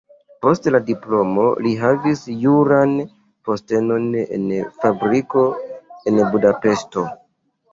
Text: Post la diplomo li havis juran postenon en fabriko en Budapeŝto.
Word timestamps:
Post 0.43 0.69
la 0.75 0.79
diplomo 0.85 1.43
li 1.65 1.73
havis 1.81 2.23
juran 2.45 2.95
postenon 3.49 4.09
en 4.39 4.49
fabriko 4.81 5.45
en 6.13 6.19
Budapeŝto. 6.33 7.07